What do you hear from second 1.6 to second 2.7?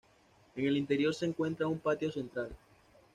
un patio central.